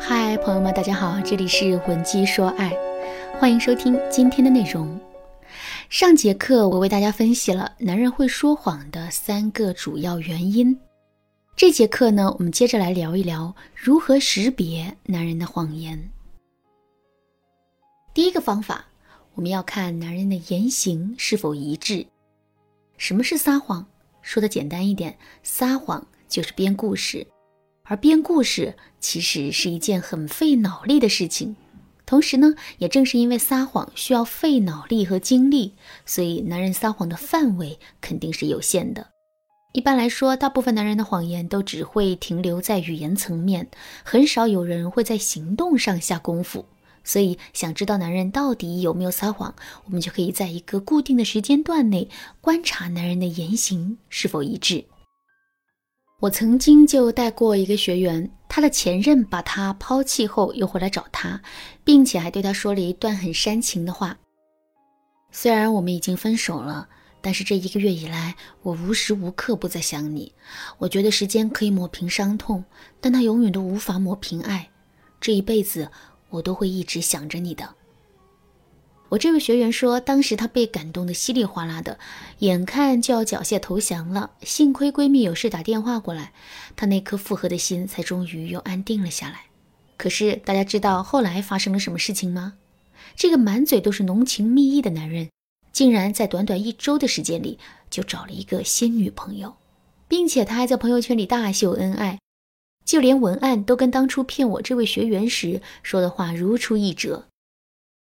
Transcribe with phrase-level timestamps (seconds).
[0.00, 2.72] 嗨，朋友们，大家好，这里是文姬说爱，
[3.38, 4.98] 欢迎收听今天的内容。
[5.90, 10.78] 上节课我为大家分析了男人会说谎的三个主要原因。
[11.56, 16.10] 这节课呢，我们接着来聊一聊如何识别男人的谎言。
[18.14, 18.86] 第一个方法，
[19.34, 22.06] 我们要看男人的言行是否一致。
[22.96, 23.84] 什么是撒谎？
[24.22, 27.26] 说的简单一点，撒谎就是编故事。
[27.88, 31.56] 而编故事其实是一件很费脑力的事情，
[32.04, 35.72] 同时呢，也正是因为撒谎需要费脑力和精力，
[36.04, 39.08] 所以男人撒谎的范围肯定是有限的。
[39.72, 43.68] 一般来说，大部分男人的谎言都只会停留在语言层面，
[44.04, 46.66] 很少有人会在行动上下功夫。
[47.04, 49.54] 所以，想知道男人到底有没有撒谎，
[49.86, 52.10] 我们就可以在一个固定的时间段内
[52.42, 54.84] 观察男人的言行是否一致。
[56.20, 61.40] 我曾经就带过一个学员，他的前任把他抛弃后又回来找他，
[61.84, 64.18] 并且还对他说了一段很煽情的话。
[65.30, 66.88] 虽然我们已经分手了，
[67.20, 70.32] 但是这一个月以来，我无时无刻不在想你。
[70.78, 72.64] 我觉得时间可以抹平伤痛，
[73.00, 74.68] 但它永远都无法抹平爱。
[75.20, 75.88] 这一辈子，
[76.30, 77.76] 我都会一直想着你的。
[79.10, 81.98] 我这位学员说，当时她被感动得稀里哗啦的，
[82.40, 84.32] 眼看就要缴械投降了。
[84.42, 86.32] 幸亏闺蜜有事打电话过来，
[86.76, 89.46] 她那颗复合的心才终于又安定了下来。
[89.96, 92.54] 可是大家知道后来发生了什么事情吗？
[93.16, 95.30] 这个满嘴都是浓情蜜意的男人，
[95.72, 99.56] 竟然在短短一周的时间里就找了一个新女朋友，
[100.06, 102.18] 并且他还在朋友圈里大秀恩爱，
[102.84, 107.24] 就连文案都跟当初骗我这位学员时说的话如出一辙。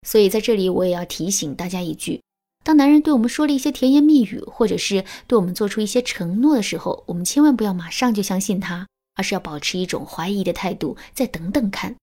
[0.04, 2.22] 所以在这里，我也要提醒大家一句：
[2.64, 11.96] 当男人对我们说了一些甜言蜜语，或者是对我们做出一些承诺的时候，我们千万不要马上就相信他，而是要保持一种怀疑的态度，再等等看。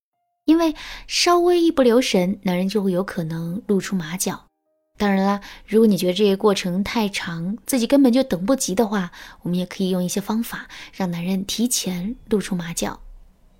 [0.45, 0.73] 因为
[1.07, 4.45] 稍微一不留神，男人就会有可能露出马脚。
[4.97, 9.11] 当然啦，如果你觉得这个过程太长，自己根本就等不及的话，
[9.43, 12.99] 我们也可以用一些方法让男人提前露出马脚。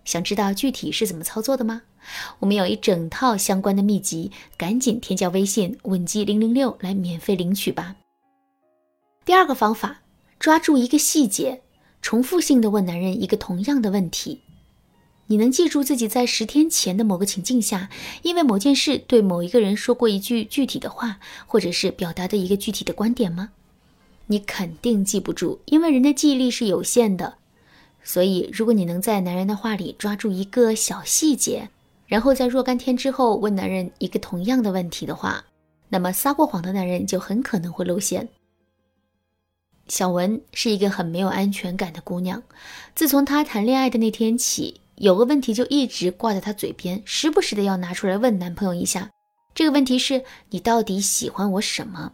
[0.06, 1.84] 想知道具体是怎么操作的吗？
[2.40, 7.96] 我们有一整套相关的秘籍，赶紧添加微信文姬零零六来免费领取吧。
[9.24, 10.02] 第二个方法，
[10.40, 11.62] 抓住一个细节，
[12.02, 14.42] 重复性的问男人一个同样的问题。
[15.28, 17.90] 你能记住自己在十天前的某个情境下，
[18.24, 23.52] 因为某件事对某一个人说过一句具体的话，或者是表达的一个具体的观点吗？
[24.28, 27.36] 你肯定记不住，因为人的记忆力是有限的。
[28.04, 31.70] 所以，如果你能在男人的话里抓住一个小细节，
[32.12, 35.46] 然后在若干天之后问男人一个同样的问题的话，
[35.88, 38.28] 那么撒过谎的男人就很可能会露馅。
[39.88, 42.44] 小文是一个很没有安全感的姑娘，
[42.94, 49.10] 自从她谈恋爱的那天起，有个问题就一直挂在她嘴边，时不时的要拿出来问男朋友一下。
[49.56, 52.12] 这个问题是：你到底喜欢我什么？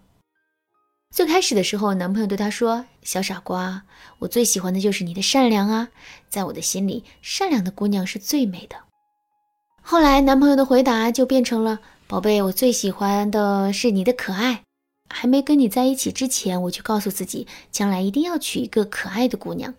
[1.09, 3.81] 最开始的时候，男朋友对她说：“小傻瓜，
[4.19, 5.89] 我最喜欢的就是你的善良啊，
[6.29, 8.75] 在我的心里，善良的姑娘是最美的。”
[9.89, 14.61] 后来，男朋友的回答就变成了：“宝贝，我最喜欢的是你的可爱。
[15.09, 19.73] 还没跟你在一起之前，我就告诉自己，将来一定要娶一个可爱的姑娘。”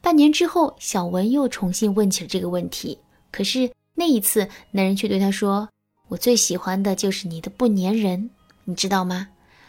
[0.00, 2.96] 半年之后，小文又重新问起了这个问题。
[3.32, 5.68] 可是那一次，男人却对她说
[6.06, 8.30] ：“我最喜欢的就是你的不粘人，
[8.66, 9.26] 你知道吗？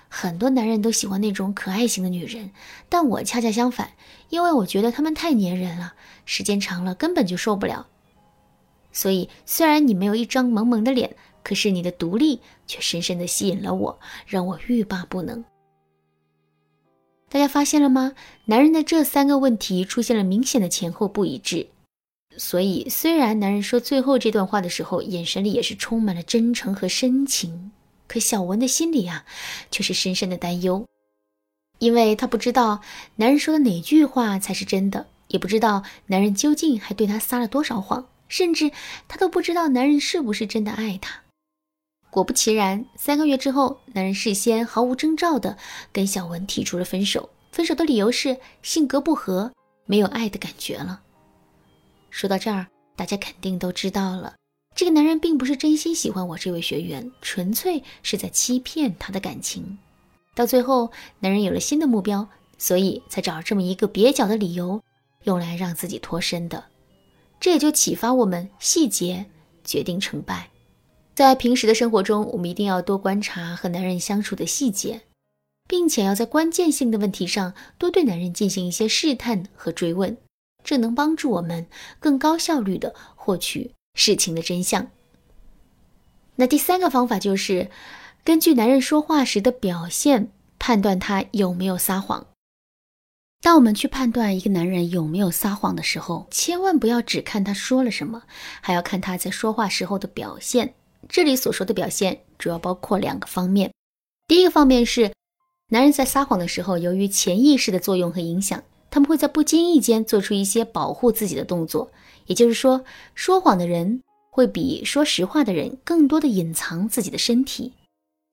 [0.09, 2.51] 很多男人都喜欢那种可爱型的女人，
[2.87, 3.93] 但我恰恰相反，
[4.29, 5.95] 因为我觉得她们太粘人了，
[6.25, 7.87] 时间长了根本就受不了。”
[8.99, 15.45] 所以，虽然你没有一张萌萌的脸，可是你的独立却深深的吸引了我，让我欲罢不能。
[17.29, 18.11] 大家发现了吗？
[18.43, 21.67] 男人的这三个问题出现了明显的前后不一致。
[22.35, 27.71] 所以，虽然男人说最后这段话的时候，眼神里也是充满了真诚和深情，
[28.05, 29.23] 可小文的心里啊，
[29.71, 30.85] 却是深深的担忧，
[31.77, 32.81] 因为她不知道
[33.15, 38.05] 男人说的哪句话才是真的，也不知道男人究竟还对她撒了多少谎。
[38.29, 38.71] 甚至
[39.09, 41.23] 她都不知道男人是不是真的爱她。
[42.09, 45.57] 果不其然，三个月之后，男人事先毫无征兆的
[45.91, 47.29] 跟小文提出了分手。
[47.51, 49.51] 分手的理由是性格不合，
[49.85, 51.01] 没有爱的感觉了。
[52.09, 54.35] 说到这儿，大家肯定都知道了，
[54.75, 59.77] 这个男人并不是真心喜欢我这位学员，纯粹是在欺骗他的感情。
[60.35, 62.27] 到最后，男人有了新的目标，
[62.57, 64.81] 所以才找了这么一个蹩脚的理由，
[65.23, 66.65] 用来让自己脱身的。
[67.39, 69.25] 这也就启发我们：细节
[69.63, 70.49] 决定成败。
[71.15, 75.01] 在平时的生活中，我们一定要多观察和男人相处的细节，
[75.67, 80.17] 并且要在关键性的问题上多对男人进行一些试探和追问，
[80.63, 81.67] 这能帮助我们
[81.99, 84.87] 更高效率地获取事情的真相。
[86.37, 87.69] 那第三个方法就是
[88.23, 92.25] 根据男人说话时的表现判断他有没有撒谎。
[93.41, 98.23] 当我们去判断一个男人有没有撒谎的时候，千万不要只看他说了什么，
[98.59, 100.73] 还要看他在说话时候的表现。
[101.07, 103.71] 这里所说的表现主要包括两个方面。
[104.27, 105.13] 第一个方面是，
[105.69, 111.89] 男人在撒谎的时候，由于潜意识的作用和影响，他们会在不经意间做出一些保护自己的动作。
[112.25, 112.83] 也就是说，
[113.15, 117.71] 说谎的人会比说实话的人更多的隐藏自己的身体。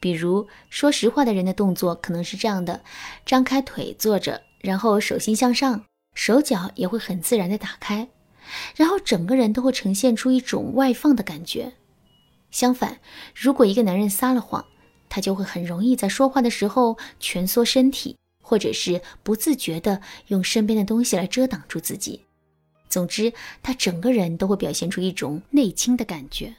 [0.00, 2.82] 比如，说实话的人的动作可能是这样的：
[3.24, 4.42] 张开腿坐着。
[4.66, 8.08] 然后手心向上，手脚也会很自然的打开，
[8.74, 11.72] 然后整个人都会呈现出一种外放的感觉。
[12.50, 12.98] 相反，
[13.32, 14.64] 如果一个男人撒了谎，
[15.08, 22.20] 他就会很容易在说话的时候蜷缩身体，或者是不自觉的用身边的东西来遮挡住自己。
[22.88, 26.52] 总之，他整个人都会表现出一种内倾的感觉。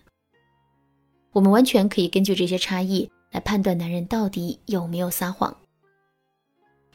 [1.34, 5.54] 我们完全可以根据这些差异来判断男人到底有没有撒谎。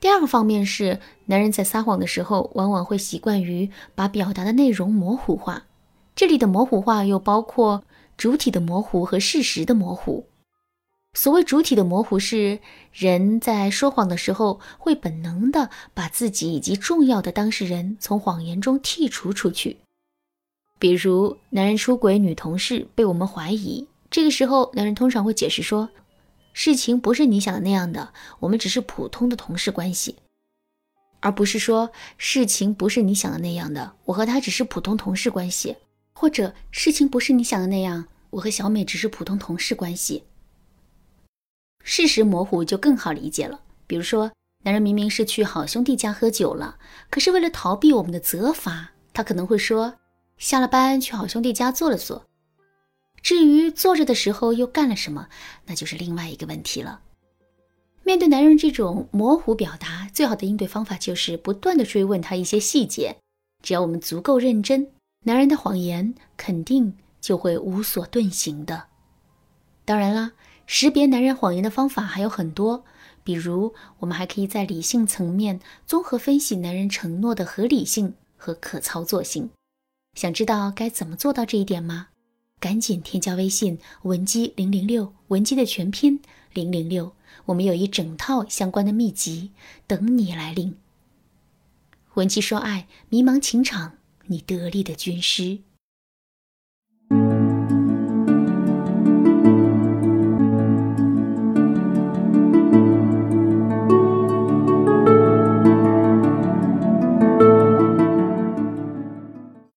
[0.02, 5.66] 第二个方面是，男人在撒谎的时候，往往会习惯于把表达的内容模糊化。
[6.16, 7.84] 这里的模糊化又包括
[8.16, 10.26] 主体的模糊和事实的模糊。
[11.12, 12.58] 所谓主体的模糊，是
[12.92, 19.76] 人在说谎的时候，会本能的把自己以及重要的当事人从谎言中剔除出去。
[20.80, 25.88] 比如，男人出轨女同事被我们怀疑，这个时候，男人通常会解释说。
[26.52, 30.16] 事情不是你想的那样的，我们只是普通的同事关系，
[31.20, 35.76] 而不是说事情不是你想的那样的，我和他只是普通同事关系，
[36.12, 40.24] 或者事情不是你想的那样，我和小美只是普通同事关系。
[41.82, 43.60] 事实模糊就更好理解了。
[43.86, 44.30] 比如说，
[44.62, 46.76] 男人明明是去好兄弟家喝酒了，
[47.10, 49.94] 可是为了逃避我们的责罚，他可能会说
[50.38, 52.24] 下了班去好兄弟家坐了坐。
[53.22, 55.28] 至于坐着的时候又干了什么，
[55.66, 57.00] 那就是另外一个问题了。
[58.04, 63.16] 面对男人这种模糊表达，最好的应对方法就是不断的追问他一些细节。
[63.62, 64.90] 只要我们足够认真，
[65.24, 68.86] 男人的谎言肯定就会无所遁形的。
[69.84, 70.32] 当然啦，
[70.66, 72.84] 识别男人谎言的方法还有很多，
[73.22, 79.50] 比如我们还可以在理性层面综合分析男人承诺的合理性和可操作性。
[80.18, 82.08] 想知道该怎么做到这一点吗？
[82.62, 86.20] 赶紧添加微信文姬零零六，文姬的全拼
[86.52, 87.12] 零零六，
[87.46, 89.50] 我们有一整套相关的秘籍
[89.88, 90.76] 等你来领。
[92.14, 93.94] 文姬说爱，迷茫情场，
[94.26, 95.58] 你得力的军师。